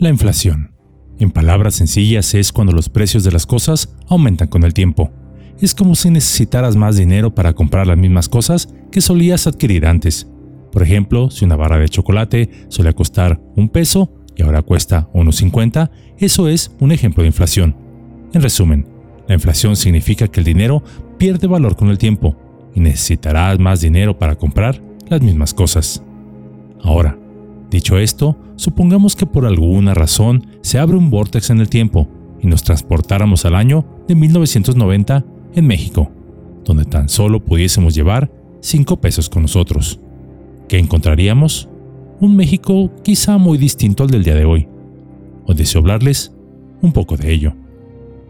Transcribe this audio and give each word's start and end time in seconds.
La 0.00 0.08
inflación. 0.08 0.74
En 1.20 1.30
palabras 1.30 1.76
sencillas 1.76 2.34
es 2.34 2.52
cuando 2.52 2.72
los 2.72 2.88
precios 2.88 3.22
de 3.22 3.30
las 3.30 3.46
cosas 3.46 3.94
aumentan 4.08 4.48
con 4.48 4.64
el 4.64 4.74
tiempo. 4.74 5.12
Es 5.60 5.72
como 5.72 5.94
si 5.94 6.10
necesitaras 6.10 6.74
más 6.74 6.96
dinero 6.96 7.32
para 7.32 7.52
comprar 7.52 7.86
las 7.86 7.96
mismas 7.96 8.28
cosas 8.28 8.68
que 8.90 9.00
solías 9.00 9.46
adquirir 9.46 9.86
antes. 9.86 10.26
Por 10.72 10.82
ejemplo, 10.82 11.30
si 11.30 11.44
una 11.44 11.54
barra 11.54 11.78
de 11.78 11.88
chocolate 11.88 12.50
solía 12.68 12.92
costar 12.92 13.40
un 13.54 13.68
peso 13.68 14.12
y 14.34 14.42
ahora 14.42 14.62
cuesta 14.62 15.08
1,50, 15.14 15.90
eso 16.18 16.48
es 16.48 16.72
un 16.80 16.90
ejemplo 16.90 17.22
de 17.22 17.28
inflación. 17.28 17.76
En 18.32 18.42
resumen, 18.42 18.88
la 19.28 19.34
inflación 19.34 19.76
significa 19.76 20.26
que 20.26 20.40
el 20.40 20.44
dinero 20.44 20.82
pierde 21.18 21.46
valor 21.46 21.76
con 21.76 21.88
el 21.90 21.98
tiempo 21.98 22.36
y 22.74 22.80
necesitarás 22.80 23.60
más 23.60 23.80
dinero 23.80 24.18
para 24.18 24.34
comprar 24.34 24.82
las 25.08 25.22
mismas 25.22 25.54
cosas. 25.54 26.02
Ahora, 26.82 27.16
dicho 27.70 27.98
esto, 27.98 28.36
supongamos 28.56 29.16
que 29.16 29.26
por 29.26 29.46
alguna 29.46 29.94
razón 29.94 30.46
se 30.60 30.78
abre 30.78 30.96
un 30.96 31.10
vórtex 31.10 31.50
en 31.50 31.60
el 31.60 31.68
tiempo 31.68 32.08
y 32.40 32.46
nos 32.46 32.62
transportáramos 32.62 33.44
al 33.44 33.54
año 33.54 33.84
de 34.06 34.14
1990 34.14 35.24
en 35.54 35.66
México, 35.66 36.10
donde 36.64 36.84
tan 36.84 37.08
solo 37.08 37.44
pudiésemos 37.44 37.94
llevar 37.94 38.30
5 38.60 39.00
pesos 39.00 39.28
con 39.28 39.42
nosotros. 39.42 40.00
¿Qué 40.68 40.78
encontraríamos? 40.78 41.68
Un 42.20 42.36
México 42.36 42.90
quizá 43.02 43.38
muy 43.38 43.58
distinto 43.58 44.02
al 44.02 44.10
del 44.10 44.24
día 44.24 44.34
de 44.34 44.44
hoy. 44.44 44.68
Os 45.46 45.56
deseo 45.56 45.80
hablarles 45.80 46.32
un 46.80 46.92
poco 46.92 47.16
de 47.16 47.32
ello. 47.32 47.54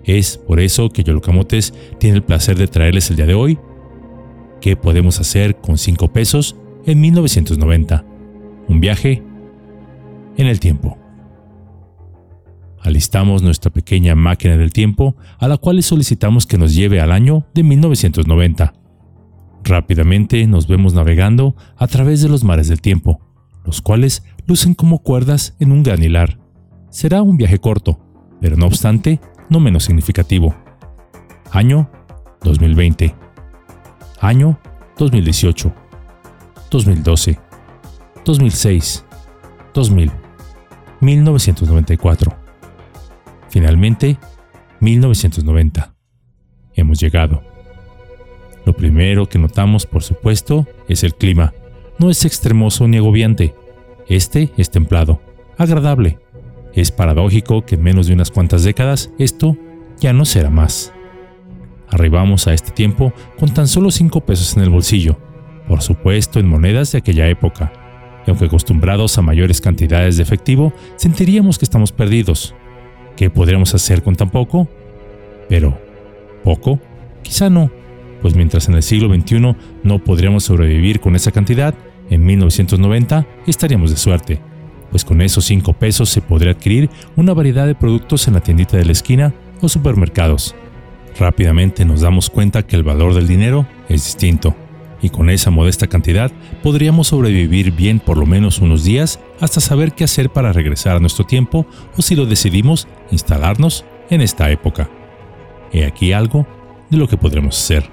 Es 0.05 0.37
por 0.37 0.61
eso 0.61 0.91
que 0.91 1.03
Yolocamotes 1.03 1.73
tiene 1.99 2.17
el 2.17 2.23
placer 2.23 2.57
de 2.59 2.67
traerles 2.67 3.11
el 3.11 3.17
día 3.17 3.27
de 3.27 3.35
hoy 3.35 3.59
qué 4.61 4.77
podemos 4.77 5.21
hacer 5.21 5.57
con 5.57 5.77
5 5.77 6.13
pesos 6.13 6.57
en 6.87 7.01
1990. 7.01 8.05
Un 8.69 8.81
viaje 8.81 9.23
en 10.37 10.47
el 10.47 10.61
tiempo. 10.61 10.99
Alistamos 12.81 13.43
nuestra 13.43 13.71
pequeña 13.71 14.15
máquina 14.15 14.57
del 14.57 14.73
tiempo 14.73 15.17
a 15.39 15.49
la 15.49 15.57
cual 15.57 15.77
le 15.77 15.83
solicitamos 15.83 16.47
que 16.47 16.59
nos 16.59 16.75
lleve 16.75 17.01
al 17.01 17.13
año 17.13 17.47
de 17.55 17.63
1990. 17.63 18.75
Rápidamente 19.65 20.47
nos 20.47 20.69
vemos 20.69 20.93
navegando 20.93 21.57
a 21.77 21.87
través 21.87 22.21
de 22.21 22.29
los 22.29 22.45
mares 22.45 22.69
del 22.69 22.83
tiempo, 22.83 23.21
los 23.65 23.81
cuales 23.81 24.23
lucen 24.47 24.75
como 24.75 24.99
cuerdas 24.99 25.57
en 25.61 25.73
un 25.73 25.83
gran 25.83 26.03
hilar. 26.03 26.39
Será 26.91 27.23
un 27.23 27.39
viaje 27.39 27.59
corto, 27.59 27.99
pero 28.41 28.57
no 28.57 28.67
obstante, 28.67 29.19
no 29.49 29.61
menos 29.61 29.85
significativo. 29.85 30.55
Año 31.51 31.91
2020. 32.43 33.15
Año 34.21 34.59
2018. 34.99 35.73
2012. 36.71 37.39
2006. 38.25 39.05
2000. 39.75 40.11
1994. 41.01 42.37
Finalmente, 43.49 44.19
1990. 44.81 45.95
Hemos 46.75 46.99
llegado. 46.99 47.43
Lo 48.65 48.73
primero 48.73 49.29
que 49.29 49.39
notamos, 49.39 49.87
por 49.87 50.03
supuesto, 50.03 50.67
es 50.89 51.05
el 51.05 51.15
clima. 51.15 51.53
No 51.99 52.11
es 52.11 52.25
extremoso 52.25 52.89
ni 52.89 52.97
agobiante. 52.97 53.55
Este 54.09 54.51
es 54.57 54.71
templado, 54.71 55.21
agradable. 55.59 56.19
Es 56.73 56.91
paradójico 56.91 57.65
que 57.65 57.77
en 57.77 57.83
menos 57.83 58.07
de 58.07 58.15
unas 58.15 58.31
cuantas 58.31 58.65
décadas 58.65 59.11
esto 59.19 59.57
ya 60.01 60.13
no 60.13 60.25
será 60.25 60.51
más. 60.51 60.93
Arribamos 61.89 62.49
a 62.49 62.55
este 62.55 62.73
tiempo 62.73 63.13
con 63.39 63.55
tan 63.55 63.69
solo 63.69 63.91
5 63.91 64.23
pesos 64.23 64.57
en 64.57 64.65
el 64.65 64.71
bolsillo, 64.71 65.19
por 65.69 65.83
supuesto 65.83 66.41
en 66.41 66.49
monedas 66.49 66.91
de 66.91 66.99
aquella 66.99 67.29
época, 67.29 67.73
aunque 68.31 68.47
acostumbrados 68.47 69.19
a 69.19 69.23
mayores 69.23 69.61
cantidades 69.61 70.17
de 70.17 70.23
efectivo, 70.23 70.73
sentiríamos 70.97 71.59
que 71.59 71.65
estamos 71.65 71.93
perdidos. 71.93 72.55
¿Qué 73.17 73.31
podríamos 73.31 73.75
hacer 73.75 74.03
con 74.03 74.17
tan 74.17 74.31
poco? 74.31 74.69
Pero, 75.49 75.79
¿poco? 76.43 76.81
Quizá 77.23 77.51
no, 77.51 77.71
pues 78.23 78.35
mientras 78.35 78.69
en 78.69 78.75
el 78.75 78.83
siglo 78.83 79.15
XXI 79.15 79.55
no 79.83 79.99
podríamos 79.99 80.45
sobrevivir 80.45 81.01
con 81.01 81.15
esa 81.15 81.31
cantidad, 81.31 81.75
en 82.11 82.25
1990 82.25 83.27
estaríamos 83.47 83.91
de 83.91 83.97
suerte, 83.97 84.41
pues 84.91 85.05
con 85.05 85.23
esos 85.23 85.45
5 85.45 85.73
pesos 85.75 86.09
se 86.09 86.21
podría 86.21 86.53
adquirir 86.53 86.91
una 87.17 87.35
variedad 87.35 87.67
de 87.67 87.75
productos 87.75 88.27
en 88.29 88.35
la 88.35 88.41
tiendita 88.41 88.77
de 88.77 88.85
la 88.85 88.93
esquina 88.93 89.35
o 89.61 89.69
supermercados. 89.69 90.55
Rápidamente 91.19 91.85
nos 91.85 92.01
damos 92.01 92.31
cuenta 92.31 92.67
que 92.67 92.77
el 92.77 92.83
valor 92.83 93.15
del 93.15 93.29
dinero 93.29 93.67
es 93.89 94.05
distinto, 94.05 94.57
y 95.05 95.11
con 95.11 95.29
esa 95.29 95.51
modesta 95.51 95.87
cantidad 95.87 96.33
podríamos 96.63 97.09
sobrevivir 97.09 97.73
bien 97.73 98.01
por 98.01 98.17
lo 98.17 98.25
menos 98.25 98.61
unos 98.61 98.85
días 98.85 99.21
hasta 99.39 99.61
saber 99.61 99.93
qué 99.93 100.05
hacer 100.05 100.31
para 100.31 100.53
regresar 100.53 100.97
a 100.97 101.01
nuestro 101.01 101.27
tiempo 101.27 101.67
o 101.97 102.01
si 102.01 102.17
lo 102.17 102.25
decidimos, 102.25 102.89
instalarnos 103.11 103.85
en 104.09 104.23
esta 104.23 104.51
época. 104.51 104.89
He 105.73 105.85
aquí 105.85 106.13
algo 106.13 106.47
de 106.89 106.97
lo 106.97 107.07
que 107.07 107.19
podremos 107.19 107.59
hacer. 107.59 107.85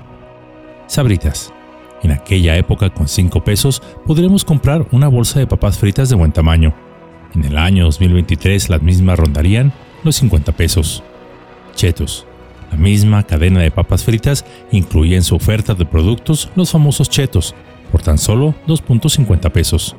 Sabritas. 0.88 1.54
En 2.02 2.12
aquella 2.12 2.56
época 2.56 2.90
con 2.90 3.10
5 3.10 3.44
pesos 3.44 3.84
podremos 4.08 4.46
comprar 4.46 4.88
una 4.92 5.10
bolsa 5.10 5.40
de 5.40 5.48
papas 5.48 5.78
fritas 5.78 6.10
de 6.10 6.16
buen 6.16 6.32
tamaño. 6.32 6.74
En 7.36 7.44
el 7.44 7.58
año 7.58 7.84
2023 7.86 8.70
las 8.70 8.82
mismas 8.82 9.20
rondarían 9.20 9.74
los 10.04 10.16
50 10.16 10.54
pesos. 10.54 11.04
Chetos. 11.76 12.26
La 12.72 12.78
misma 12.78 13.24
cadena 13.24 13.60
de 13.60 13.70
papas 13.70 14.04
fritas 14.04 14.46
incluye 14.72 15.16
en 15.16 15.24
su 15.24 15.36
oferta 15.36 15.74
de 15.74 15.86
productos 15.86 16.50
los 16.56 16.72
famosos 16.72 17.10
chetos, 17.10 17.54
por 17.92 18.02
tan 18.02 18.18
solo 18.18 18.56
2.50 18.68 19.52
pesos. 19.52 19.96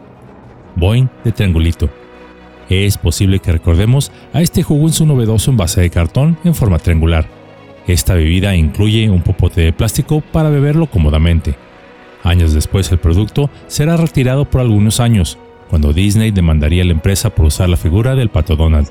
Boing 0.74 1.10
de 1.22 1.32
triangulito. 1.32 1.90
Es 2.70 2.96
posible 2.96 3.38
que 3.38 3.52
recordemos 3.52 4.10
a 4.32 4.40
este 4.40 4.62
jugo 4.62 4.86
en 4.86 4.94
su 4.94 5.04
novedoso 5.04 5.50
envase 5.50 5.82
de 5.82 5.90
cartón 5.90 6.38
en 6.44 6.54
forma 6.54 6.78
triangular. 6.78 7.28
Esta 7.86 8.14
bebida 8.14 8.56
incluye 8.56 9.10
un 9.10 9.22
popote 9.22 9.60
de 9.60 9.72
plástico 9.72 10.22
para 10.32 10.48
beberlo 10.48 10.86
cómodamente. 10.86 11.56
Años 12.22 12.54
después 12.54 12.90
el 12.90 12.98
producto 12.98 13.50
será 13.66 13.96
retirado 13.96 14.46
por 14.46 14.60
algunos 14.60 15.00
años, 15.00 15.36
cuando 15.68 15.92
Disney 15.92 16.30
demandaría 16.30 16.82
a 16.82 16.86
la 16.86 16.92
empresa 16.92 17.30
por 17.30 17.46
usar 17.46 17.68
la 17.68 17.76
figura 17.76 18.14
del 18.14 18.30
pato 18.30 18.56
Donald. 18.56 18.88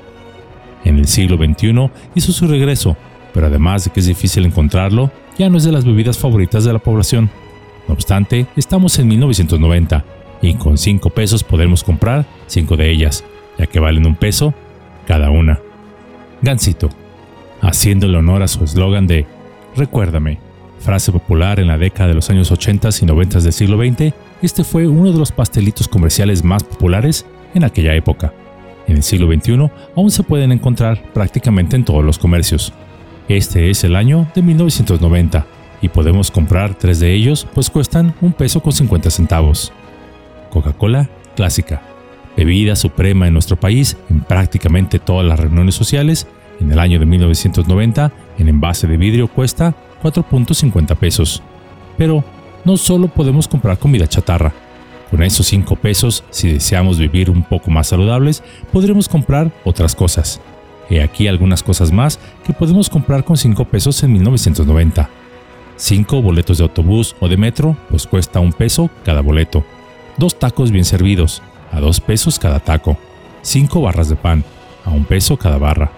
En 0.84 0.98
el 0.98 1.06
siglo 1.06 1.36
XXI 1.36 1.90
hizo 2.14 2.32
su 2.32 2.46
regreso 2.46 2.96
pero 3.32 3.46
además 3.46 3.84
de 3.84 3.90
que 3.90 4.00
es 4.00 4.06
difícil 4.06 4.44
encontrarlo, 4.44 5.10
ya 5.38 5.48
no 5.48 5.58
es 5.58 5.64
de 5.64 5.72
las 5.72 5.84
bebidas 5.84 6.18
favoritas 6.18 6.64
de 6.64 6.72
la 6.72 6.78
población. 6.78 7.30
No 7.88 7.94
obstante, 7.94 8.46
estamos 8.56 8.98
en 8.98 9.08
1990 9.08 10.04
y 10.42 10.54
con 10.54 10.78
5 10.78 11.10
pesos 11.10 11.44
podemos 11.44 11.84
comprar 11.84 12.26
5 12.46 12.76
de 12.76 12.90
ellas, 12.90 13.24
ya 13.58 13.66
que 13.66 13.80
valen 13.80 14.06
un 14.06 14.16
peso 14.16 14.54
cada 15.06 15.30
una. 15.30 15.60
Gansito, 16.42 16.90
haciéndole 17.60 18.18
honor 18.18 18.42
a 18.42 18.48
su 18.48 18.64
eslogan 18.64 19.06
de 19.06 19.26
Recuérdame, 19.76 20.38
frase 20.80 21.12
popular 21.12 21.60
en 21.60 21.68
la 21.68 21.78
década 21.78 22.08
de 22.08 22.14
los 22.14 22.28
años 22.28 22.50
80 22.50 22.90
y 23.00 23.06
90 23.06 23.40
del 23.40 23.52
siglo 23.52 23.78
XX, 23.78 24.12
este 24.42 24.64
fue 24.64 24.86
uno 24.86 25.12
de 25.12 25.18
los 25.18 25.32
pastelitos 25.32 25.88
comerciales 25.88 26.44
más 26.44 26.64
populares 26.64 27.24
en 27.54 27.64
aquella 27.64 27.94
época. 27.94 28.34
En 28.86 28.96
el 28.96 29.02
siglo 29.02 29.32
XXI 29.32 29.70
aún 29.96 30.10
se 30.10 30.24
pueden 30.24 30.52
encontrar 30.52 31.02
prácticamente 31.14 31.76
en 31.76 31.84
todos 31.84 32.04
los 32.04 32.18
comercios. 32.18 32.72
Este 33.28 33.70
es 33.70 33.84
el 33.84 33.96
año 33.96 34.26
de 34.34 34.42
1990 34.42 35.46
y 35.80 35.88
podemos 35.88 36.30
comprar 36.30 36.74
tres 36.74 37.00
de 37.00 37.12
ellos 37.12 37.46
pues 37.54 37.70
cuestan 37.70 38.14
un 38.20 38.32
peso 38.32 38.60
con 38.60 38.72
50 38.72 39.10
centavos. 39.10 39.72
Coca-Cola 40.50 41.08
clásica, 41.36 41.82
bebida 42.36 42.76
suprema 42.76 43.26
en 43.26 43.32
nuestro 43.32 43.56
país 43.58 43.96
en 44.10 44.20
prácticamente 44.20 44.98
todas 44.98 45.26
las 45.26 45.38
reuniones 45.38 45.74
sociales, 45.74 46.26
en 46.60 46.70
el 46.70 46.78
año 46.78 46.98
de 46.98 47.06
1990 47.06 48.12
en 48.38 48.48
envase 48.48 48.86
de 48.86 48.96
vidrio 48.96 49.28
cuesta 49.28 49.74
4.50 50.02 50.96
pesos. 50.96 51.42
Pero 51.96 52.24
no 52.64 52.76
solo 52.76 53.08
podemos 53.08 53.48
comprar 53.48 53.78
comida 53.78 54.06
chatarra. 54.06 54.52
Con 55.10 55.22
esos 55.22 55.46
5 55.46 55.76
pesos, 55.76 56.24
si 56.30 56.52
deseamos 56.52 56.98
vivir 56.98 57.28
un 57.28 57.42
poco 57.42 57.70
más 57.70 57.88
saludables, 57.88 58.42
podremos 58.72 59.08
comprar 59.08 59.52
otras 59.64 59.94
cosas 59.94 60.40
He 60.92 61.02
aquí 61.02 61.26
algunas 61.26 61.62
cosas 61.62 61.90
más 61.90 62.18
que 62.44 62.52
podemos 62.52 62.90
comprar 62.90 63.24
con 63.24 63.38
5 63.38 63.64
pesos 63.64 64.02
en 64.02 64.12
1990. 64.12 65.08
5 65.76 66.20
boletos 66.20 66.58
de 66.58 66.64
autobús 66.64 67.16
o 67.18 67.28
de 67.28 67.38
metro, 67.38 67.78
pues 67.88 68.06
cuesta 68.06 68.40
un 68.40 68.52
peso 68.52 68.90
cada 69.02 69.22
boleto. 69.22 69.64
Dos 70.18 70.38
tacos 70.38 70.70
bien 70.70 70.84
servidos, 70.84 71.42
a 71.72 71.80
2 71.80 72.00
pesos 72.02 72.38
cada 72.38 72.60
taco. 72.60 72.98
5 73.40 73.80
barras 73.80 74.10
de 74.10 74.16
pan, 74.16 74.44
a 74.84 74.90
un 74.90 75.06
peso 75.06 75.38
cada 75.38 75.56
barra. 75.56 75.90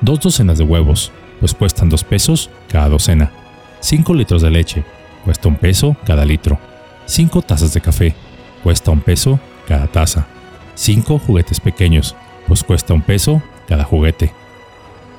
Dos 0.00 0.18
docenas 0.18 0.58
de 0.58 0.64
huevos, 0.64 1.12
pues 1.38 1.54
cuestan 1.54 1.88
2 1.88 2.02
pesos 2.02 2.50
cada 2.68 2.88
docena. 2.88 3.30
5 3.78 4.12
litros 4.14 4.42
de 4.42 4.50
leche, 4.50 4.84
cuesta 5.24 5.46
un 5.46 5.54
peso 5.54 5.96
cada 6.04 6.24
litro. 6.24 6.58
5 7.06 7.42
tazas 7.42 7.72
de 7.72 7.80
café, 7.80 8.16
cuesta 8.64 8.90
un 8.90 9.00
peso 9.00 9.38
cada 9.68 9.86
taza. 9.86 10.26
5 10.74 11.20
juguetes 11.20 11.60
pequeños, 11.60 12.16
pues 12.48 12.64
cuesta 12.64 12.94
un 12.94 13.02
peso 13.02 13.40
cada 13.68 13.84
juguete. 13.84 14.39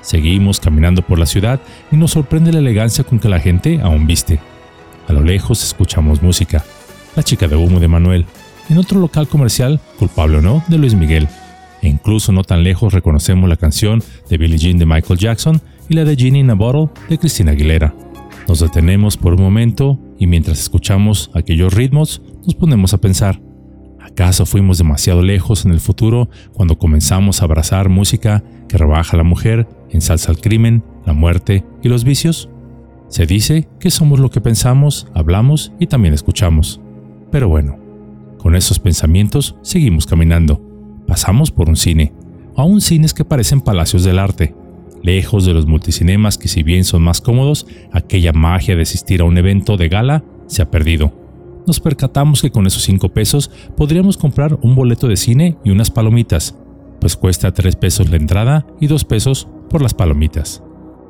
Seguimos 0.01 0.59
caminando 0.59 1.01
por 1.01 1.19
la 1.19 1.25
ciudad 1.25 1.61
y 1.91 1.97
nos 1.97 2.11
sorprende 2.11 2.51
la 2.51 2.59
elegancia 2.59 3.03
con 3.03 3.19
que 3.19 3.29
la 3.29 3.39
gente 3.39 3.79
aún 3.81 4.07
viste. 4.07 4.39
A 5.07 5.13
lo 5.13 5.21
lejos 5.21 5.63
escuchamos 5.63 6.21
música. 6.21 6.63
La 7.15 7.23
chica 7.23 7.47
de 7.47 7.55
humo 7.55 7.79
de 7.79 7.87
Manuel. 7.87 8.25
En 8.69 8.77
otro 8.77 8.99
local 8.99 9.27
comercial, 9.27 9.79
culpable 9.99 10.37
o 10.37 10.41
no, 10.41 10.63
de 10.67 10.77
Luis 10.77 10.95
Miguel. 10.95 11.27
e 11.81 11.87
incluso 11.87 12.31
no 12.31 12.43
tan 12.43 12.63
lejos 12.63 12.93
reconocemos 12.93 13.49
la 13.49 13.57
canción 13.57 14.03
de 14.29 14.37
Billie 14.37 14.57
Jean 14.57 14.77
de 14.77 14.85
Michael 14.85 15.19
Jackson 15.19 15.61
y 15.89 15.95
la 15.95 16.05
de 16.05 16.15
Ginny 16.15 16.39
in 16.39 16.49
a 16.51 16.53
Bottle 16.53 16.89
de 17.09 17.17
Christina 17.17 17.51
Aguilera. 17.51 17.93
Nos 18.47 18.59
detenemos 18.59 19.17
por 19.17 19.33
un 19.33 19.41
momento 19.41 19.99
y 20.19 20.27
mientras 20.27 20.59
escuchamos 20.59 21.31
aquellos 21.33 21.73
ritmos 21.73 22.21
nos 22.45 22.55
ponemos 22.55 22.93
a 22.93 22.99
pensar, 22.99 23.41
¿acaso 23.99 24.45
fuimos 24.45 24.77
demasiado 24.77 25.21
lejos 25.21 25.65
en 25.65 25.71
el 25.71 25.79
futuro 25.79 26.29
cuando 26.53 26.77
comenzamos 26.77 27.41
a 27.41 27.45
abrazar 27.45 27.89
música 27.89 28.43
que 28.71 28.77
rebaja 28.77 29.13
a 29.13 29.17
la 29.17 29.23
mujer, 29.23 29.67
ensalza 29.89 30.31
el 30.31 30.39
crimen, 30.39 30.81
la 31.05 31.11
muerte 31.11 31.65
y 31.83 31.89
los 31.89 32.05
vicios? 32.05 32.49
Se 33.09 33.25
dice 33.25 33.67
que 33.81 33.91
somos 33.91 34.19
lo 34.19 34.29
que 34.29 34.39
pensamos, 34.39 35.07
hablamos 35.13 35.73
y 35.77 35.87
también 35.87 36.13
escuchamos. 36.13 36.79
Pero 37.31 37.49
bueno, 37.49 37.77
con 38.37 38.55
esos 38.55 38.79
pensamientos 38.79 39.57
seguimos 39.61 40.05
caminando. 40.05 40.61
Pasamos 41.05 41.51
por 41.51 41.67
un 41.67 41.75
cine, 41.75 42.13
aún 42.55 42.79
cines 42.79 43.13
que 43.13 43.25
parecen 43.25 43.59
palacios 43.59 44.05
del 44.05 44.19
arte, 44.19 44.55
lejos 45.03 45.45
de 45.45 45.53
los 45.53 45.65
multicinemas 45.65 46.37
que 46.37 46.47
si 46.47 46.63
bien 46.63 46.85
son 46.85 47.01
más 47.01 47.19
cómodos, 47.19 47.67
aquella 47.91 48.31
magia 48.31 48.77
de 48.77 48.83
asistir 48.83 49.19
a 49.19 49.25
un 49.25 49.37
evento 49.37 49.75
de 49.75 49.89
gala 49.89 50.23
se 50.47 50.61
ha 50.61 50.71
perdido. 50.71 51.13
Nos 51.67 51.81
percatamos 51.81 52.41
que 52.41 52.51
con 52.51 52.65
esos 52.65 52.83
5 52.83 53.09
pesos 53.09 53.51
podríamos 53.75 54.17
comprar 54.17 54.57
un 54.61 54.75
boleto 54.75 55.09
de 55.09 55.17
cine 55.17 55.57
y 55.65 55.71
unas 55.71 55.91
palomitas, 55.91 56.55
pues 57.01 57.17
cuesta 57.17 57.51
3 57.51 57.75
pesos 57.75 58.09
la 58.09 58.15
entrada 58.15 58.65
y 58.79 58.87
2 58.87 59.03
pesos 59.03 59.49
por 59.69 59.81
las 59.81 59.93
palomitas. 59.93 60.63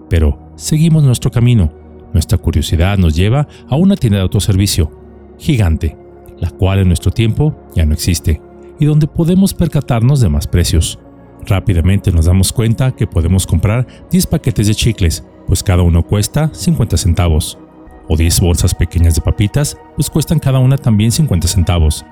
Pero 0.10 0.54
seguimos 0.56 1.04
nuestro 1.04 1.30
camino. 1.30 1.72
Nuestra 2.14 2.40
curiosidad 2.40 2.98
nos 2.98 3.16
lleva 3.16 3.48
a 3.70 3.76
una 3.76 3.96
tienda 3.96 4.18
de 4.18 4.24
autoservicio, 4.24 4.92
gigante, 5.38 5.98
la 6.40 6.50
cual 6.50 6.80
en 6.80 6.88
nuestro 6.88 7.12
tiempo 7.12 7.56
ya 7.76 7.86
no 7.86 7.94
existe 7.94 8.42
y 8.80 8.86
donde 8.86 9.06
podemos 9.06 9.54
percatarnos 9.54 10.22
de 10.22 10.30
más 10.30 10.48
precios. 10.48 10.98
Rápidamente 11.46 12.12
nos 12.12 12.26
damos 12.26 12.52
cuenta 12.52 12.92
que 12.92 13.06
podemos 13.06 13.46
comprar 13.46 13.86
10 14.10 14.28
paquetes 14.28 14.68
de 14.68 14.76
chicles, 14.76 15.24
pues 15.46 15.62
cada 15.62 15.84
uno 15.84 16.04
cuesta 16.04 16.50
50 16.52 16.98
centavos. 16.98 17.60
O 18.10 18.18
10 18.18 18.42
bolsas 18.42 18.74
pequeñas 18.74 19.16
de 19.16 19.22
papitas, 19.22 19.78
pues 19.96 20.10
cuestan 20.10 20.40
cada 20.40 20.60
una 20.60 20.78
también 20.78 21.12
50 21.12 21.48
centavos. 21.48 22.06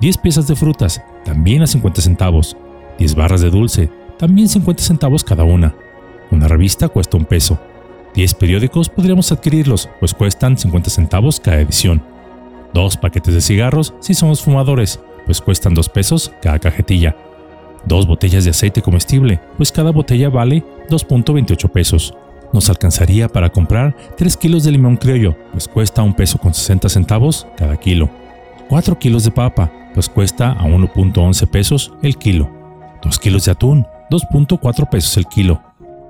10 0.00 0.18
piezas 0.18 0.46
de 0.48 0.56
frutas, 0.56 1.02
también 1.24 1.62
a 1.62 1.66
50 1.66 2.00
centavos. 2.00 2.56
10 2.98 3.14
barras 3.14 3.40
de 3.40 3.50
dulce, 3.50 3.90
también 4.18 4.48
50 4.48 4.82
centavos 4.82 5.24
cada 5.24 5.44
una. 5.44 5.74
Una 6.30 6.48
revista 6.48 6.88
cuesta 6.88 7.16
un 7.16 7.24
peso. 7.24 7.58
10 8.14 8.34
periódicos 8.34 8.88
podríamos 8.88 9.32
adquirirlos, 9.32 9.88
pues 9.98 10.14
cuestan 10.14 10.56
50 10.56 10.90
centavos 10.90 11.40
cada 11.40 11.60
edición. 11.60 12.02
Dos 12.72 12.96
paquetes 12.96 13.34
de 13.34 13.40
cigarros 13.40 13.94
si 14.00 14.14
somos 14.14 14.42
fumadores, 14.42 15.00
pues 15.26 15.40
cuestan 15.40 15.74
2 15.74 15.88
pesos 15.88 16.32
cada 16.40 16.58
cajetilla. 16.58 17.16
Dos 17.86 18.06
botellas 18.06 18.44
de 18.44 18.50
aceite 18.50 18.82
comestible, 18.82 19.40
pues 19.56 19.70
cada 19.70 19.90
botella 19.90 20.28
vale 20.28 20.64
2.28 20.88 21.70
pesos. 21.70 22.14
Nos 22.52 22.70
alcanzaría 22.70 23.28
para 23.28 23.50
comprar 23.50 23.96
3 24.16 24.36
kilos 24.36 24.64
de 24.64 24.70
limón 24.70 24.96
criollo, 24.96 25.36
pues 25.52 25.68
cuesta 25.68 26.02
un 26.02 26.14
peso 26.14 26.38
con 26.38 26.54
60 26.54 26.88
centavos 26.88 27.46
cada 27.56 27.76
kilo. 27.76 28.08
4 28.68 28.98
kilos 28.98 29.24
de 29.24 29.32
papa, 29.32 29.70
pues 29.92 30.08
cuesta 30.08 30.52
a 30.52 30.64
1.11 30.64 31.46
pesos 31.48 31.92
el 32.02 32.16
kilo. 32.16 32.63
2 33.04 33.18
kilos 33.18 33.44
de 33.44 33.52
atún, 33.52 33.86
2.4 34.10 34.88
pesos 34.88 35.16
el 35.18 35.26
kilo. 35.26 35.62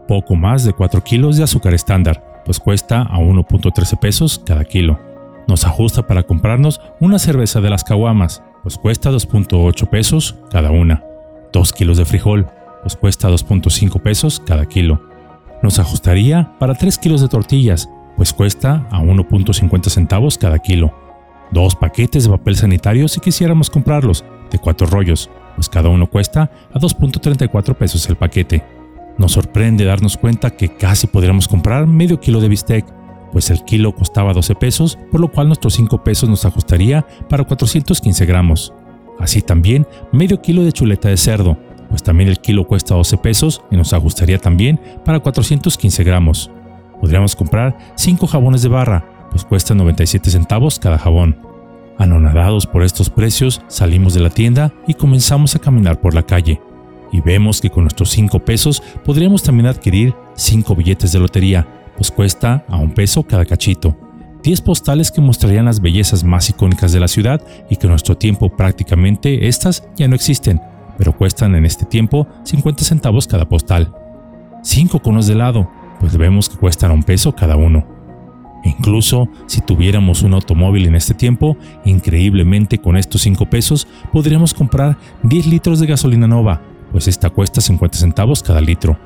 Poco 0.06 0.36
más 0.36 0.64
de 0.64 0.72
4 0.72 1.02
kilos 1.02 1.36
de 1.36 1.42
azúcar 1.42 1.74
estándar, 1.74 2.42
pues 2.44 2.60
cuesta 2.60 3.02
a 3.02 3.18
1.13 3.18 3.98
pesos 3.98 4.40
cada 4.44 4.64
kilo. 4.64 5.00
Nos 5.48 5.64
ajusta 5.64 6.06
para 6.06 6.22
comprarnos 6.22 6.80
una 7.00 7.18
cerveza 7.18 7.60
de 7.60 7.70
las 7.70 7.84
caguamas, 7.84 8.42
pues 8.62 8.78
cuesta 8.78 9.10
2.8 9.10 9.88
pesos 9.88 10.36
cada 10.50 10.70
una. 10.70 11.02
2 11.52 11.72
kilos 11.72 11.98
de 11.98 12.04
frijol, 12.04 12.46
pues 12.82 12.96
cuesta 12.96 13.28
2.5 13.28 14.00
pesos 14.00 14.40
cada 14.40 14.66
kilo. 14.66 15.02
Nos 15.62 15.78
ajustaría 15.78 16.52
para 16.58 16.74
3 16.74 16.98
kilos 16.98 17.20
de 17.20 17.28
tortillas, 17.28 17.88
pues 18.16 18.32
cuesta 18.32 18.86
a 18.90 19.00
1.50 19.00 19.88
centavos 19.88 20.38
cada 20.38 20.60
kilo. 20.60 20.94
Dos 21.50 21.74
paquetes 21.74 22.24
de 22.24 22.30
papel 22.30 22.56
sanitario 22.56 23.08
si 23.08 23.20
quisiéramos 23.20 23.68
comprarlos, 23.68 24.24
de 24.50 24.58
4 24.58 24.86
rollos, 24.86 25.30
pues 25.54 25.68
cada 25.68 25.88
uno 25.88 26.08
cuesta 26.08 26.50
a 26.72 26.78
2.34 26.78 27.74
pesos 27.74 28.08
el 28.08 28.16
paquete. 28.16 28.64
Nos 29.18 29.32
sorprende 29.32 29.84
darnos 29.84 30.16
cuenta 30.16 30.50
que 30.50 30.76
casi 30.76 31.06
podríamos 31.06 31.48
comprar 31.48 31.86
medio 31.86 32.20
kilo 32.20 32.40
de 32.40 32.48
bistec, 32.48 32.84
pues 33.32 33.50
el 33.50 33.64
kilo 33.64 33.94
costaba 33.94 34.32
12 34.32 34.54
pesos, 34.54 34.98
por 35.10 35.20
lo 35.20 35.30
cual 35.30 35.48
nuestros 35.48 35.74
5 35.74 36.02
pesos 36.04 36.28
nos 36.28 36.44
ajustaría 36.44 37.06
para 37.28 37.44
415 37.44 38.26
gramos. 38.26 38.72
Así 39.18 39.42
también 39.42 39.86
medio 40.12 40.40
kilo 40.40 40.64
de 40.64 40.72
chuleta 40.72 41.08
de 41.08 41.16
cerdo, 41.16 41.56
pues 41.88 42.02
también 42.02 42.28
el 42.28 42.40
kilo 42.40 42.66
cuesta 42.66 42.94
12 42.94 43.18
pesos 43.18 43.62
y 43.70 43.76
nos 43.76 43.92
ajustaría 43.92 44.38
también 44.38 44.80
para 45.04 45.20
415 45.20 46.04
gramos. 46.04 46.50
Podríamos 47.00 47.36
comprar 47.36 47.76
5 47.96 48.26
jabones 48.26 48.62
de 48.62 48.68
barra, 48.68 49.28
pues 49.30 49.44
cuesta 49.44 49.74
97 49.74 50.30
centavos 50.30 50.78
cada 50.78 50.98
jabón. 50.98 51.53
Anonadados 51.98 52.66
por 52.66 52.82
estos 52.82 53.08
precios, 53.08 53.62
salimos 53.68 54.14
de 54.14 54.20
la 54.20 54.30
tienda 54.30 54.72
y 54.86 54.94
comenzamos 54.94 55.54
a 55.54 55.60
caminar 55.60 56.00
por 56.00 56.14
la 56.14 56.24
calle. 56.24 56.60
Y 57.12 57.20
vemos 57.20 57.60
que 57.60 57.70
con 57.70 57.84
nuestros 57.84 58.10
5 58.10 58.40
pesos 58.40 58.82
podríamos 59.04 59.42
también 59.44 59.66
adquirir 59.66 60.14
5 60.34 60.74
billetes 60.74 61.12
de 61.12 61.20
lotería, 61.20 61.66
pues 61.96 62.10
cuesta 62.10 62.64
a 62.68 62.76
un 62.76 62.90
peso 62.90 63.22
cada 63.22 63.44
cachito. 63.44 63.96
10 64.42 64.60
postales 64.62 65.12
que 65.12 65.20
mostrarían 65.20 65.66
las 65.66 65.80
bellezas 65.80 66.24
más 66.24 66.50
icónicas 66.50 66.92
de 66.92 67.00
la 67.00 67.08
ciudad 67.08 67.40
y 67.70 67.76
que 67.76 67.86
en 67.86 67.92
nuestro 67.92 68.16
tiempo 68.16 68.54
prácticamente 68.54 69.46
estas 69.46 69.88
ya 69.96 70.08
no 70.08 70.16
existen, 70.16 70.60
pero 70.98 71.16
cuestan 71.16 71.54
en 71.54 71.64
este 71.64 71.84
tiempo 71.84 72.26
50 72.42 72.84
centavos 72.84 73.28
cada 73.28 73.48
postal. 73.48 73.94
5 74.62 75.00
conos 75.00 75.28
de 75.28 75.34
helado, 75.34 75.70
pues 76.00 76.16
vemos 76.16 76.48
que 76.48 76.56
cuestan 76.56 76.90
un 76.90 77.04
peso 77.04 77.34
cada 77.34 77.56
uno. 77.56 77.93
Incluso 78.64 79.28
si 79.46 79.60
tuviéramos 79.60 80.22
un 80.22 80.34
automóvil 80.34 80.86
en 80.86 80.96
este 80.96 81.14
tiempo, 81.14 81.56
increíblemente 81.84 82.78
con 82.78 82.96
estos 82.96 83.22
5 83.22 83.46
pesos 83.46 83.86
podríamos 84.12 84.54
comprar 84.54 84.96
10 85.22 85.46
litros 85.46 85.80
de 85.80 85.86
gasolina 85.86 86.26
nova, 86.26 86.62
pues 86.90 87.08
esta 87.08 87.30
cuesta 87.30 87.60
50 87.60 87.98
centavos 87.98 88.42
cada 88.42 88.60
litro 88.60 88.98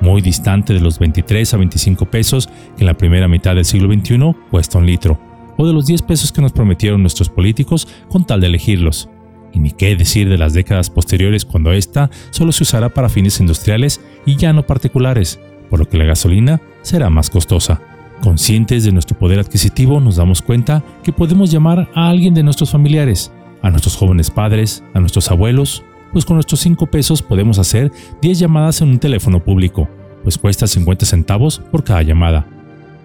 muy 0.00 0.22
distante 0.22 0.74
de 0.74 0.80
los 0.80 0.98
23 0.98 1.54
a 1.54 1.56
25 1.56 2.06
pesos 2.06 2.48
que 2.76 2.82
en 2.82 2.86
la 2.86 2.94
primera 2.94 3.28
mitad 3.28 3.54
del 3.54 3.64
siglo 3.64 3.92
XXI 3.92 4.34
cuesta 4.50 4.78
un 4.78 4.86
litro, 4.86 5.18
o 5.56 5.66
de 5.66 5.72
los 5.72 5.86
10 5.86 6.02
pesos 6.02 6.32
que 6.32 6.42
nos 6.42 6.52
prometieron 6.52 7.00
nuestros 7.00 7.28
políticos 7.28 7.88
con 8.08 8.24
tal 8.26 8.40
de 8.40 8.48
elegirlos. 8.48 9.08
Y 9.52 9.60
ni 9.60 9.70
qué 9.70 9.96
decir 9.96 10.28
de 10.28 10.38
las 10.38 10.52
décadas 10.52 10.90
posteriores 10.90 11.44
cuando 11.44 11.72
esta 11.72 12.10
solo 12.30 12.52
se 12.52 12.64
usará 12.64 12.90
para 12.90 13.08
fines 13.08 13.40
industriales 13.40 14.00
y 14.26 14.36
ya 14.36 14.52
no 14.52 14.66
particulares, 14.66 15.40
por 15.70 15.78
lo 15.78 15.88
que 15.88 15.96
la 15.96 16.04
gasolina 16.04 16.60
será 16.82 17.08
más 17.08 17.30
costosa. 17.30 17.80
Conscientes 18.22 18.84
de 18.84 18.92
nuestro 18.92 19.18
poder 19.18 19.38
adquisitivo, 19.38 20.00
nos 20.00 20.16
damos 20.16 20.42
cuenta 20.42 20.82
que 21.02 21.12
podemos 21.12 21.50
llamar 21.50 21.88
a 21.94 22.08
alguien 22.08 22.34
de 22.34 22.42
nuestros 22.42 22.70
familiares, 22.70 23.32
a 23.62 23.70
nuestros 23.70 23.96
jóvenes 23.96 24.30
padres, 24.30 24.82
a 24.94 25.00
nuestros 25.00 25.30
abuelos 25.30 25.84
pues 26.12 26.24
con 26.24 26.36
nuestros 26.36 26.60
5 26.60 26.86
pesos 26.86 27.20
podemos 27.20 27.58
hacer 27.58 27.92
10 28.22 28.38
llamadas 28.38 28.80
en 28.80 28.88
un 28.88 28.98
teléfono 28.98 29.44
público, 29.44 29.88
pues 30.22 30.38
cuesta 30.38 30.66
50 30.66 31.04
centavos 31.04 31.60
por 31.70 31.84
cada 31.84 32.02
llamada. 32.02 32.46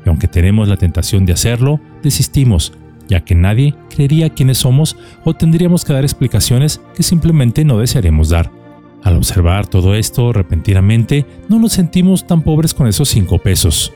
Y 0.06 0.10
aunque 0.10 0.30
tenemos 0.30 0.68
la 0.68 0.77
tentación 0.77 1.25
de 1.25 1.34
hacerlo, 1.34 1.82
desistimos, 2.01 2.74
ya 3.10 3.20
que 3.25 3.36
nadie 3.36 3.75
creería 3.94 4.30
quiénes 4.30 4.60
somos 4.60 4.96
o 5.24 5.34
tendríamos 5.34 5.84
que 5.84 5.91
dar 5.94 6.03
explicaciones 6.03 6.80
que 6.96 7.03
simplemente 7.03 7.65
no 7.65 7.80
desearemos 7.80 8.30
dar. 8.30 8.50
Al 9.03 9.18
observar 9.18 9.68
todo 9.68 9.96
esto 9.96 10.32
repentinamente, 10.32 11.25
no 11.50 11.60
nos 11.60 11.74
sentimos 11.74 12.25
tan 12.25 12.44
pobres 12.44 12.74
con 12.74 12.88
esos 12.88 13.10
5 13.10 13.39
pesos. 13.39 13.91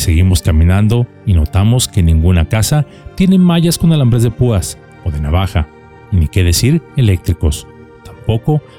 Seguimos 0.00 0.40
caminando 0.40 1.06
y 1.26 1.34
notamos 1.34 1.86
que 1.86 2.02
ninguna 2.02 2.48
casa 2.48 2.86
tiene 3.16 3.38
mallas 3.38 3.76
con 3.76 3.92
alambres 3.92 4.22
de 4.22 4.30
púas 4.30 4.78
o 5.04 5.10
de 5.10 5.20
navaja, 5.20 5.68
y 6.10 6.16
ni 6.16 6.28
qué 6.28 6.42
decir 6.42 6.82
eléctricos 6.96 7.66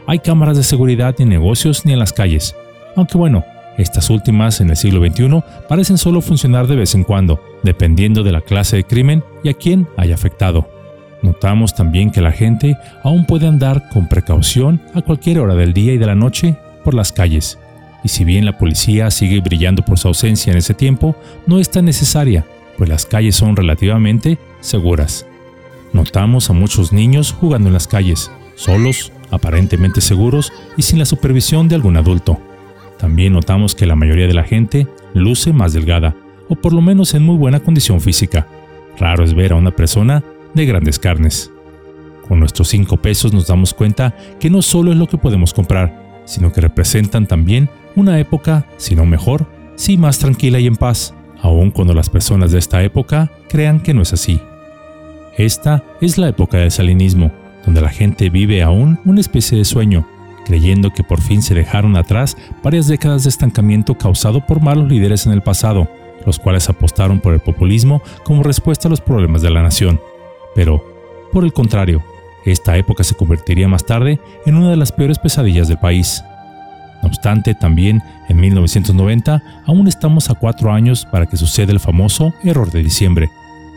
hay 0.08 0.20
cámaras 0.20 0.58
de 0.58 0.64
seguridad 0.64 1.20
en 1.20 1.30
negocios 1.30 1.86
ni 1.86 1.94
en 1.94 2.00
las 2.00 2.14
calles. 2.14 2.56
Aunque 2.96 3.18
bueno, 3.18 3.44
estas 3.78 4.10
últimas 4.10 4.62
en 4.62 4.70
el 4.70 4.78
siglo 4.78 5.06
XXI 5.06 5.44
parecen 5.68 5.98
solo 5.98 6.22
funcionar 6.22 6.68
de 6.68 6.76
vez 6.76 6.96
en 6.96 7.04
cuando, 7.04 7.42
dependiendo 7.64 8.24
de 8.24 8.32
la 8.32 8.42
clase 8.42 8.78
de 8.78 8.84
crimen 8.84 9.24
y 9.44 9.50
a 9.50 9.54
quién 9.54 9.88
haya 9.98 10.16
afectado. 10.16 10.70
Notamos 11.22 11.76
también 11.76 12.12
que 12.12 12.22
la 12.22 12.32
gente 12.32 12.78
aún 13.04 13.26
puede 13.26 13.48
andar 13.48 13.90
con 13.90 14.08
precaución 14.08 14.82
a 14.94 15.02
cualquier 15.02 15.40
hora 15.40 15.56
del 15.56 15.74
día 15.74 15.94
y 15.94 15.98
de 15.98 16.08
la 16.08 16.16
noche 16.16 16.56
por 16.84 16.94
las 16.94 17.12
calles. 17.12 17.60
Y 18.04 18.10
si 18.10 18.24
bien 18.24 18.46
la 18.46 18.58
policía 18.58 19.12
sigue 19.12 19.42
brillando 19.42 19.84
por 19.84 20.00
su 20.00 20.08
ausencia 20.08 20.52
en 20.52 20.58
ese 20.58 20.74
tiempo, 20.74 21.16
no 21.46 21.60
es 21.60 21.70
tan 21.70 21.86
necesaria, 21.86 22.46
pues 22.78 22.90
las 22.90 23.06
calles 23.06 23.36
son 23.36 23.56
relativamente 23.56 24.40
seguras. 24.60 25.26
Notamos 25.94 26.50
a 26.50 26.54
muchos 26.54 26.94
niños 26.94 27.32
jugando 27.32 27.68
en 27.68 27.74
las 27.74 27.88
calles, 27.88 28.32
solos 28.56 29.12
aparentemente 29.32 30.02
seguros 30.02 30.52
y 30.78 30.84
sin 30.84 31.00
la 31.00 31.06
supervisión 31.06 31.68
de 31.68 31.76
algún 31.76 31.98
adulto. 31.98 32.40
También 32.98 33.34
notamos 33.34 33.76
que 33.76 33.86
la 33.86 33.96
mayoría 33.96 34.28
de 34.28 34.34
la 34.34 34.44
gente 34.44 34.88
luce 35.14 35.54
más 35.54 35.74
delgada, 35.74 36.16
o 36.50 36.56
por 36.56 36.74
lo 36.74 36.82
menos 36.82 37.14
en 37.14 37.24
muy 37.24 37.38
buena 37.38 37.60
condición 37.60 38.02
física. 38.02 38.48
Raro 39.00 39.24
es 39.24 39.34
ver 39.34 39.54
a 39.54 39.56
una 39.56 39.72
persona 39.72 40.24
de 40.54 40.66
grandes 40.66 41.00
carnes. 41.00 41.52
Con 42.28 42.40
nuestros 42.40 42.68
5 42.70 42.98
pesos 42.98 43.34
nos 43.34 43.48
damos 43.48 43.74
cuenta 43.74 44.16
que 44.40 44.50
no 44.50 44.62
solo 44.62 44.92
es 44.92 44.98
lo 44.98 45.08
que 45.08 45.18
podemos 45.18 45.54
comprar, 45.54 46.22
sino 46.26 46.52
que 46.52 46.62
representan 46.62 47.26
también 47.26 47.70
una 47.96 48.20
época, 48.20 48.66
si 48.78 48.96
no 48.96 49.06
mejor, 49.06 49.46
sí 49.76 49.98
más 49.98 50.20
tranquila 50.20 50.60
y 50.60 50.68
en 50.68 50.76
paz, 50.76 51.14
aun 51.42 51.72
cuando 51.72 51.94
las 51.94 52.10
personas 52.10 52.52
de 52.52 52.60
esta 52.60 52.84
época 52.84 53.32
crean 53.50 53.80
que 53.80 53.94
no 53.94 54.02
es 54.02 54.14
así. 54.14 54.40
Esta 55.38 55.84
es 56.02 56.18
la 56.18 56.30
época 56.30 56.58
del 56.58 56.72
salinismo, 56.72 57.32
donde 57.66 57.82
la 57.82 57.90
gente 57.90 58.30
vive 58.30 58.62
aún 58.62 59.00
una 59.06 59.22
especie 59.22 59.58
de 59.58 59.66
sueño, 59.66 60.08
creyendo 60.46 60.92
que 60.92 61.04
por 61.04 61.22
fin 61.22 61.42
se 61.42 61.54
dejaron 61.54 61.96
atrás 61.96 62.36
varias 62.64 62.88
décadas 62.88 63.24
de 63.24 63.30
estancamiento 63.30 63.98
causado 63.98 64.46
por 64.46 64.62
malos 64.62 64.90
líderes 64.90 65.26
en 65.26 65.32
el 65.32 65.42
pasado, 65.42 65.88
los 66.26 66.40
cuales 66.40 66.70
apostaron 66.70 67.20
por 67.20 67.34
el 67.34 67.40
populismo 67.40 68.02
como 68.24 68.44
respuesta 68.44 68.88
a 68.88 68.92
los 68.92 69.02
problemas 69.02 69.42
de 69.42 69.50
la 69.50 69.62
nación. 69.64 70.00
Pero, 70.54 70.84
por 71.32 71.44
el 71.44 71.54
contrario, 71.54 72.04
esta 72.46 72.76
época 72.78 73.04
se 73.04 73.16
convertiría 73.16 73.68
más 73.68 73.86
tarde 73.86 74.20
en 74.46 74.56
una 74.56 74.70
de 74.70 74.78
las 74.78 74.92
peores 74.92 75.20
pesadillas 75.20 75.68
del 75.68 75.78
país. 75.78 76.24
No 77.02 77.10
obstante, 77.10 77.56
también 77.56 78.02
en 78.30 78.40
1990 78.40 79.44
aún 79.66 79.88
estamos 79.88 80.30
a 80.30 80.36
cuatro 80.36 80.72
años 80.72 81.06
para 81.06 81.26
que 81.26 81.38
suceda 81.38 81.72
el 81.72 81.80
famoso 81.80 82.34
error 82.44 82.72
de 82.72 82.84
diciembre, 82.84 83.30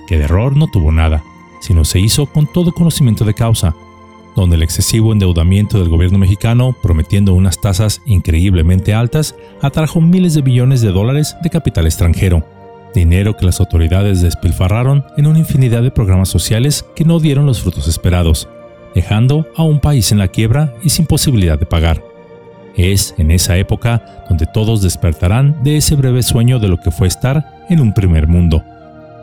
que 0.07 0.19
de 0.19 0.25
error 0.25 0.57
no 0.57 0.67
tuvo 0.67 0.93
nada, 0.93 1.23
sino 1.61 1.85
se 1.85 2.01
hizo 2.01 2.27
con 2.27 2.47
todo 2.47 2.73
conocimiento 2.73 3.25
de 3.25 3.35
causa, 3.35 3.75
donde 4.37 4.57
el 4.57 4.63
excesivo 4.63 5.13
endeudamiento 5.13 5.79
del 5.79 5.89
gobierno 5.89 6.19
mexicano, 6.19 6.75
prometiendo 6.83 7.35
unas 7.35 7.61
tasas 7.61 8.03
increíblemente 8.05 8.93
altas, 8.93 9.35
atrajo 9.63 10.01
miles 10.01 10.35
de 10.35 10.43
billones 10.43 10.81
de 10.81 10.91
dólares 10.91 11.37
de 11.43 11.51
capital 11.51 11.87
extranjero, 11.87 12.45
dinero 12.95 13.37
que 13.37 13.47
las 13.47 13.61
autoridades 13.61 14.23
despilfarraron 14.23 15.05
en 15.17 15.27
una 15.27 15.39
infinidad 15.39 15.83
de 15.83 15.91
programas 15.91 16.29
sociales 16.29 16.85
que 16.95 17.05
no 17.05 17.21
dieron 17.21 17.47
los 17.47 17.63
frutos 17.63 17.89
esperados, 17.89 18.49
dejando 18.95 19.47
a 19.57 19.63
un 19.63 19.81
país 19.81 20.13
en 20.13 20.19
la 20.19 20.29
quiebra 20.29 20.75
y 20.83 20.91
sin 20.91 21.07
posibilidad 21.07 21.59
de 21.59 21.67
pagar. 21.67 22.14
Es 22.77 23.15
en 23.19 23.31
esa 23.31 23.57
época 23.57 24.25
donde 24.29 24.47
todos 24.47 24.83
despertarán 24.83 25.63
de 25.63 25.77
ese 25.77 25.95
breve 25.97 26.23
sueño 26.23 26.59
de 26.59 26.69
lo 26.69 26.79
que 26.79 26.91
fue 26.91 27.07
estar 27.07 27.65
en 27.69 27.81
un 27.81 27.95
primer 27.95 28.27
mundo. 28.27 28.65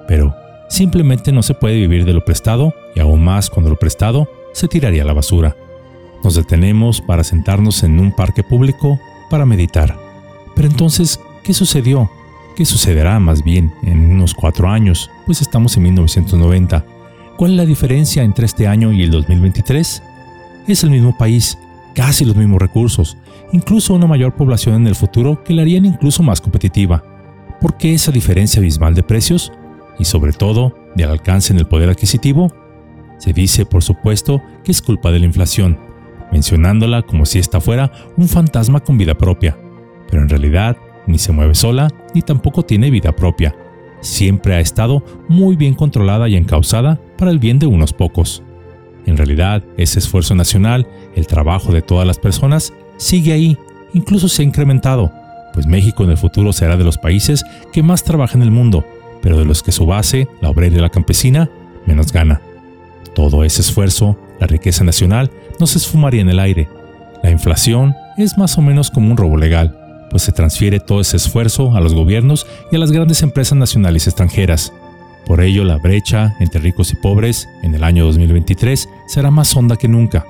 Pero 0.07 0.35
simplemente 0.69 1.31
no 1.31 1.43
se 1.43 1.53
puede 1.53 1.75
vivir 1.75 2.05
de 2.05 2.13
lo 2.13 2.23
prestado 2.23 2.73
y 2.95 2.99
aún 2.99 3.23
más 3.23 3.49
cuando 3.49 3.69
lo 3.69 3.77
prestado 3.77 4.29
se 4.53 4.67
tiraría 4.67 5.03
a 5.03 5.05
la 5.05 5.13
basura. 5.13 5.55
Nos 6.23 6.35
detenemos 6.35 7.01
para 7.01 7.23
sentarnos 7.23 7.83
en 7.83 7.99
un 7.99 8.15
parque 8.15 8.43
público 8.43 8.99
para 9.29 9.45
meditar. 9.45 9.97
Pero 10.55 10.67
entonces, 10.67 11.19
¿qué 11.43 11.53
sucedió? 11.53 12.09
¿Qué 12.55 12.65
sucederá 12.65 13.19
más 13.19 13.43
bien 13.43 13.73
en 13.81 14.11
unos 14.11 14.33
cuatro 14.33 14.69
años? 14.69 15.09
Pues 15.25 15.41
estamos 15.41 15.75
en 15.77 15.83
1990. 15.83 16.85
¿Cuál 17.37 17.51
es 17.51 17.57
la 17.57 17.65
diferencia 17.65 18.23
entre 18.23 18.45
este 18.45 18.67
año 18.67 18.91
y 18.91 19.03
el 19.03 19.11
2023? 19.11 20.03
Es 20.67 20.83
el 20.83 20.91
mismo 20.91 21.17
país, 21.17 21.57
casi 21.95 22.23
los 22.23 22.35
mismos 22.35 22.61
recursos, 22.61 23.17
incluso 23.51 23.93
una 23.93 24.07
mayor 24.07 24.35
población 24.35 24.75
en 24.75 24.87
el 24.87 24.95
futuro 24.95 25.43
que 25.43 25.53
la 25.53 25.61
harían 25.61 25.85
incluso 25.85 26.23
más 26.23 26.41
competitiva. 26.41 27.03
¿Por 27.59 27.77
qué 27.77 27.93
esa 27.93 28.11
diferencia 28.11 28.59
abismal 28.59 28.95
de 28.95 29.03
precios? 29.03 29.51
Y 29.99 30.05
sobre 30.05 30.33
todo, 30.33 30.75
de 30.95 31.03
alcance 31.03 31.53
en 31.53 31.59
el 31.59 31.67
poder 31.67 31.89
adquisitivo. 31.89 32.51
Se 33.17 33.33
dice, 33.33 33.65
por 33.65 33.83
supuesto, 33.83 34.41
que 34.63 34.71
es 34.71 34.81
culpa 34.81 35.11
de 35.11 35.19
la 35.19 35.25
inflación, 35.25 35.77
mencionándola 36.31 37.03
como 37.03 37.25
si 37.25 37.39
esta 37.39 37.61
fuera 37.61 37.91
un 38.17 38.27
fantasma 38.27 38.79
con 38.79 38.97
vida 38.97 39.15
propia, 39.15 39.57
pero 40.09 40.23
en 40.23 40.29
realidad 40.29 40.77
ni 41.05 41.17
se 41.19 41.31
mueve 41.31 41.55
sola 41.55 41.89
ni 42.15 42.21
tampoco 42.21 42.63
tiene 42.63 42.89
vida 42.89 43.11
propia. 43.11 43.55
Siempre 44.01 44.55
ha 44.55 44.59
estado 44.59 45.03
muy 45.27 45.55
bien 45.55 45.75
controlada 45.75 46.27
y 46.27 46.35
encausada 46.35 46.99
para 47.17 47.29
el 47.29 47.37
bien 47.37 47.59
de 47.59 47.67
unos 47.67 47.93
pocos. 47.93 48.41
En 49.05 49.17
realidad, 49.17 49.63
ese 49.77 49.99
esfuerzo 49.99 50.35
nacional, 50.35 50.87
el 51.15 51.27
trabajo 51.27 51.71
de 51.71 51.81
todas 51.81 52.07
las 52.07 52.19
personas, 52.19 52.73
sigue 53.01 53.33
ahí, 53.33 53.57
incluso 53.93 54.29
se 54.29 54.43
ha 54.43 54.45
incrementado, 54.45 55.11
pues 55.53 55.65
México 55.65 56.03
en 56.03 56.11
el 56.11 56.17
futuro 56.17 56.53
será 56.53 56.77
de 56.77 56.83
los 56.83 56.97
países 56.97 57.43
que 57.73 57.83
más 57.83 58.03
trabaja 58.03 58.37
en 58.37 58.43
el 58.43 58.51
mundo, 58.51 58.85
pero 59.21 59.37
de 59.37 59.45
los 59.45 59.63
que 59.63 59.71
su 59.71 59.85
base, 59.85 60.27
la 60.39 60.49
obrera 60.49 60.77
y 60.77 60.81
la 60.81 60.89
campesina, 60.89 61.49
menos 61.85 62.13
gana. 62.13 62.41
Todo 63.15 63.43
ese 63.43 63.61
esfuerzo, 63.61 64.17
la 64.39 64.47
riqueza 64.47 64.83
nacional, 64.83 65.31
no 65.59 65.67
se 65.67 65.79
esfumaría 65.79 66.21
en 66.21 66.29
el 66.29 66.39
aire. 66.39 66.69
La 67.23 67.31
inflación 67.31 67.95
es 68.17 68.37
más 68.37 68.57
o 68.57 68.61
menos 68.61 68.91
como 68.91 69.11
un 69.11 69.17
robo 69.17 69.35
legal, 69.35 69.77
pues 70.09 70.23
se 70.23 70.31
transfiere 70.31 70.79
todo 70.79 71.01
ese 71.01 71.17
esfuerzo 71.17 71.75
a 71.75 71.81
los 71.81 71.93
gobiernos 71.93 72.45
y 72.71 72.75
a 72.75 72.79
las 72.79 72.91
grandes 72.91 73.23
empresas 73.23 73.57
nacionales 73.57 74.07
extranjeras. 74.07 74.73
Por 75.25 75.41
ello, 75.41 75.63
la 75.63 75.77
brecha 75.77 76.35
entre 76.39 76.61
ricos 76.61 76.91
y 76.93 76.95
pobres 76.95 77.47
en 77.63 77.73
el 77.75 77.83
año 77.83 78.05
2023 78.05 78.87
será 79.07 79.31
más 79.31 79.55
honda 79.55 79.75
que 79.75 79.87
nunca. 79.87 80.25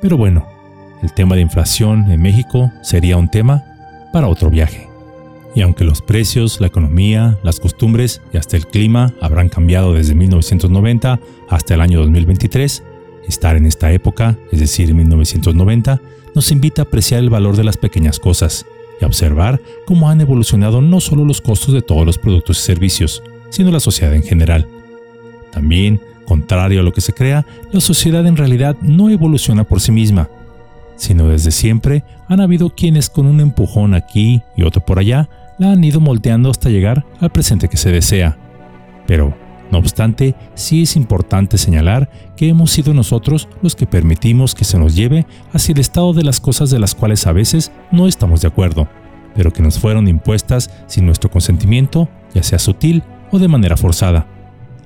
Pero 0.00 0.16
bueno, 0.16 0.57
el 1.02 1.12
tema 1.12 1.36
de 1.36 1.42
inflación 1.42 2.10
en 2.10 2.20
México 2.20 2.72
sería 2.82 3.16
un 3.16 3.28
tema 3.28 3.64
para 4.12 4.28
otro 4.28 4.50
viaje. 4.50 4.88
Y 5.54 5.62
aunque 5.62 5.84
los 5.84 6.02
precios, 6.02 6.60
la 6.60 6.66
economía, 6.66 7.38
las 7.42 7.60
costumbres 7.60 8.20
y 8.32 8.36
hasta 8.36 8.56
el 8.56 8.66
clima 8.66 9.12
habrán 9.20 9.48
cambiado 9.48 9.94
desde 9.94 10.14
1990 10.14 11.20
hasta 11.48 11.74
el 11.74 11.80
año 11.80 12.00
2023, 12.00 12.82
estar 13.26 13.56
en 13.56 13.66
esta 13.66 13.92
época, 13.92 14.36
es 14.52 14.60
decir, 14.60 14.94
1990, 14.94 16.00
nos 16.34 16.52
invita 16.52 16.82
a 16.82 16.84
apreciar 16.84 17.20
el 17.20 17.30
valor 17.30 17.56
de 17.56 17.64
las 17.64 17.76
pequeñas 17.76 18.18
cosas 18.18 18.66
y 19.00 19.04
a 19.04 19.06
observar 19.06 19.60
cómo 19.86 20.10
han 20.10 20.20
evolucionado 20.20 20.80
no 20.80 21.00
solo 21.00 21.24
los 21.24 21.40
costos 21.40 21.74
de 21.74 21.82
todos 21.82 22.06
los 22.06 22.18
productos 22.18 22.58
y 22.58 22.62
servicios, 22.62 23.22
sino 23.50 23.70
la 23.70 23.80
sociedad 23.80 24.14
en 24.14 24.22
general. 24.22 24.66
También, 25.50 26.00
contrario 26.24 26.80
a 26.80 26.82
lo 26.82 26.92
que 26.92 27.00
se 27.00 27.12
crea, 27.12 27.46
la 27.72 27.80
sociedad 27.80 28.26
en 28.26 28.36
realidad 28.36 28.76
no 28.82 29.10
evoluciona 29.10 29.64
por 29.64 29.80
sí 29.80 29.92
misma, 29.92 30.28
sino 30.98 31.28
desde 31.28 31.52
siempre 31.52 32.04
han 32.28 32.40
habido 32.40 32.74
quienes 32.74 33.08
con 33.08 33.26
un 33.26 33.40
empujón 33.40 33.94
aquí 33.94 34.42
y 34.56 34.64
otro 34.64 34.84
por 34.84 34.98
allá 34.98 35.30
la 35.58 35.72
han 35.72 35.82
ido 35.82 36.00
moldeando 36.00 36.50
hasta 36.50 36.68
llegar 36.68 37.06
al 37.20 37.30
presente 37.30 37.68
que 37.68 37.78
se 37.78 37.90
desea. 37.90 38.36
Pero, 39.06 39.34
no 39.70 39.78
obstante, 39.78 40.34
sí 40.54 40.82
es 40.82 40.96
importante 40.96 41.56
señalar 41.56 42.10
que 42.36 42.48
hemos 42.48 42.70
sido 42.70 42.92
nosotros 42.94 43.48
los 43.62 43.74
que 43.74 43.86
permitimos 43.86 44.54
que 44.54 44.64
se 44.64 44.78
nos 44.78 44.94
lleve 44.94 45.26
hacia 45.52 45.72
el 45.72 45.78
estado 45.78 46.12
de 46.12 46.24
las 46.24 46.40
cosas 46.40 46.70
de 46.70 46.78
las 46.78 46.94
cuales 46.94 47.26
a 47.26 47.32
veces 47.32 47.72
no 47.90 48.06
estamos 48.06 48.40
de 48.40 48.48
acuerdo, 48.48 48.88
pero 49.34 49.52
que 49.52 49.62
nos 49.62 49.78
fueron 49.78 50.08
impuestas 50.08 50.70
sin 50.86 51.06
nuestro 51.06 51.30
consentimiento, 51.30 52.08
ya 52.34 52.42
sea 52.42 52.58
sutil 52.58 53.02
o 53.30 53.38
de 53.38 53.48
manera 53.48 53.76
forzada. 53.76 54.26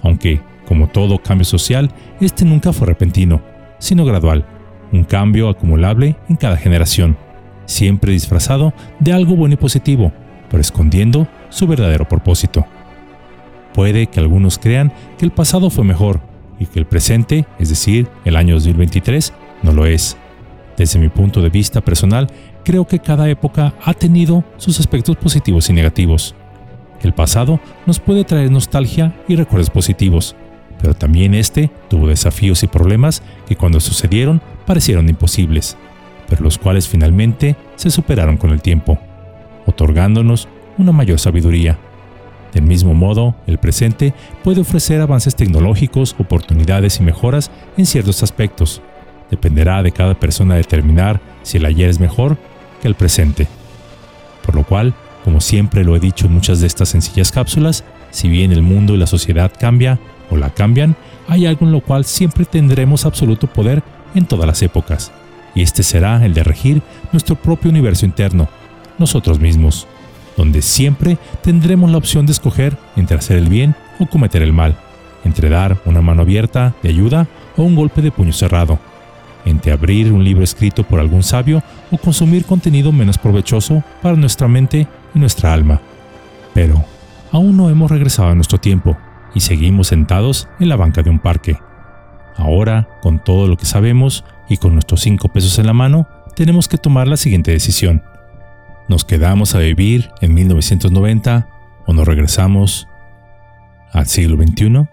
Aunque, 0.03 0.41
como 0.67 0.89
todo 0.89 1.23
cambio 1.23 1.45
social, 1.45 1.91
este 2.21 2.45
nunca 2.45 2.73
fue 2.73 2.87
repentino, 2.87 3.43
sino 3.79 4.05
gradual, 4.05 4.47
un 4.93 5.05
cambio 5.05 5.49
acumulable 5.49 6.17
en 6.29 6.37
cada 6.37 6.57
generación, 6.57 7.17
siempre 7.65 8.13
disfrazado 8.13 8.73
de 9.01 9.13
algo 9.13 9.35
bueno 9.37 9.55
y 9.55 9.57
positivo, 9.57 10.13
pero 10.51 10.61
escondiendo 10.61 11.27
su 11.49 11.67
verdadero 11.67 12.09
propósito. 12.09 12.67
Puede 13.75 14.07
que 14.07 14.21
algunos 14.21 14.59
crean 14.59 14.93
que 15.19 15.25
el 15.25 15.33
pasado 15.33 15.71
fue 15.71 15.85
mejor 15.85 16.21
y 16.59 16.67
que 16.67 16.79
el 16.79 16.87
presente, 16.87 17.47
es 17.59 17.71
decir, 17.71 18.09
el 18.25 18.37
año 18.37 18.55
2023, 18.55 19.33
no 19.63 19.73
lo 19.73 19.87
es. 19.87 20.17
Desde 20.77 20.99
mi 20.99 21.09
punto 21.09 21.41
de 21.41 21.49
vista 21.49 21.81
personal, 21.81 22.29
creo 22.65 22.87
que 22.87 22.99
cada 22.99 23.29
época 23.29 23.75
ha 23.83 23.95
tenido 23.95 24.45
sus 24.57 24.79
aspectos 24.79 25.17
positivos 25.17 25.69
y 25.71 25.73
negativos. 25.73 26.35
El 27.03 27.13
pasado 27.13 27.61
nos 27.87 27.99
puede 27.99 28.25
traer 28.25 28.51
nostalgia 28.51 29.15
y 29.27 29.37
recuerdos 29.37 29.71
positivos, 29.71 30.37
pero 30.83 30.95
también 30.95 31.33
este 31.33 31.71
tuvo 31.89 32.09
desafíos 32.09 32.63
y 32.63 32.67
problemas 32.67 33.23
que 33.47 33.57
cuando 33.57 33.81
sucedieron 33.81 34.43
parecieron 34.67 35.09
imposibles, 35.09 35.79
pero 36.29 36.43
los 36.43 36.59
cuales 36.59 36.89
finalmente 36.89 37.57
se 37.77 37.91
superaron 37.91 38.37
con 38.37 38.51
el 38.51 38.61
tiempo 38.61 38.99
otorgándonos 39.67 40.49
una 40.79 40.93
mayor 40.93 41.19
sabiduría. 41.19 41.79
Del 42.53 42.65
mismo 42.65 42.95
modo, 42.95 43.35
el 43.47 43.59
presente 43.59 44.13
puede 44.45 44.61
ofrecer 44.61 45.01
avances 45.01 45.37
tecnológicos, 45.37 46.15
oportunidades 46.19 47.01
y 47.01 47.03
mejoras 47.03 47.51
en 47.77 47.87
ciertos 47.87 48.23
aspectos. 48.23 48.83
Dependerá 49.31 49.83
de 49.83 49.93
cada 49.93 50.15
persona 50.15 50.57
determinar 50.57 51.21
si 51.43 51.59
el 51.59 51.65
ayer 51.65 51.89
es 51.89 51.99
mejor 51.99 52.37
que 52.83 52.89
el 52.89 52.95
presente. 52.95 53.47
Por 54.45 54.55
lo 54.55 54.65
cual, 54.65 54.95
como 55.25 55.41
siempre 55.41 55.85
lo 55.85 55.97
he 55.97 56.01
dicho 56.01 56.27
en 56.27 56.35
muchas 56.35 56.61
de 56.61 56.67
estas 56.67 56.91
sencillas 56.91 57.33
cápsulas, 57.33 57.85
si 58.11 58.29
bien 58.29 58.53
el 58.53 58.63
mundo 58.63 58.95
y 58.95 58.99
la 58.99 59.07
sociedad 59.07 59.51
cambia 59.59 59.99
o 60.33 60.37
la 60.37 60.51
cambian, 60.51 60.97
hay 61.29 61.47
algo 61.47 61.67
en 61.67 61.73
lo 61.73 61.81
cual 61.81 62.05
siempre 62.05 62.45
tendremos 62.45 63.07
absoluto 63.07 63.47
poder 63.47 63.83
en 64.15 64.27
todas 64.27 64.47
las 64.47 64.63
épocas, 64.63 65.13
y 65.55 65.63
este 65.63 65.83
será 65.83 66.25
el 66.25 66.35
de 66.35 66.43
regir 66.43 66.83
nuestro 67.13 67.37
propio 67.37 67.71
universo 67.71 68.07
interno, 68.07 68.49
nosotros 68.99 69.39
mismos, 69.39 69.87
donde 70.37 70.63
siempre 70.63 71.19
tendremos 71.43 71.91
la 71.91 71.99
opción 71.99 72.27
de 72.27 72.33
escoger 72.33 72.77
entre 72.97 73.17
hacer 73.17 73.37
el 73.37 73.49
bien 73.49 73.75
o 73.99 74.07
cometer 74.07 74.43
el 74.43 74.53
mal, 74.53 74.77
entre 75.25 75.49
dar 75.49 75.79
una 75.85 76.01
mano 76.01 76.23
abierta 76.23 76.75
de 76.83 76.89
ayuda 76.89 77.27
o 77.57 77.63
un 77.63 77.77
golpe 77.77 78.03
de 78.03 78.11
puño 78.11 78.33
cerrado, 78.33 78.79
entre 79.45 79.73
abrir 79.73 80.13
un 80.13 80.25
libro 80.25 80.45
escrito 80.45 80.85
por 80.85 81.01
algún 81.01 81.23
sabio 81.23 81.63
o 81.91 81.99
consumir 81.99 82.45
contenido 82.45 82.93
menos 82.93 83.19
provechoso 83.19 83.83
para 84.01 84.17
nuestra 84.17 84.49
mente 84.49 84.87
y 85.15 85.19
nuestra 85.19 85.53
alma. 85.53 85.81
Pero 86.55 86.85
aún 87.31 87.57
no 87.57 87.69
hemos 87.71 87.91
regresado 87.91 88.29
a 88.29 88.35
nuestro 88.35 88.59
tiempo 88.59 88.97
y 89.35 89.41
seguimos 89.41 89.89
sentados 89.89 90.49
en 90.61 90.69
la 90.69 90.77
banca 90.77 91.03
de 91.03 91.11
un 91.11 91.19
parque. 91.19 91.59
Ahora, 92.37 92.89
con 93.03 93.23
todo 93.23 93.47
lo 93.47 93.57
que 93.57 93.67
sabemos 93.67 94.25
y 94.49 94.57
con 94.57 94.73
nuestros 94.73 95.01
5 95.03 95.29
pesos 95.29 95.59
en 95.59 95.67
la 95.67 95.73
mano, 95.73 96.09
tenemos 96.35 96.69
que 96.69 96.79
tomar 96.79 97.09
la 97.09 97.17
siguiente 97.17 97.51
decisión. 97.51 98.03
¿Nos 98.89 99.05
quedamos 99.05 99.55
a 99.55 99.59
vivir 99.59 100.11
en 100.21 100.35
1990 100.35 101.49
o 101.87 101.93
nos 101.93 102.07
regresamos 102.07 102.89
al 103.93 104.07
siglo 104.07 104.37
XXI? 104.37 104.89